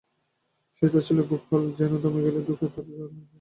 সে-তাচ্ছিল্যে 0.77 1.23
গোপাল 1.31 1.61
যেন 1.79 1.91
দমে 2.03 2.21
গেল, 2.25 2.35
দুঃখে 2.47 2.65
তার 2.65 2.83
চোখে 2.85 2.91
জল 2.91 3.09
এল। 3.09 3.21